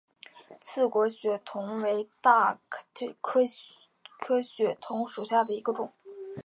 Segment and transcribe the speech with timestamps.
[0.59, 2.59] 刺果血桐为大
[2.95, 5.93] 戟科血桐属下的一个种。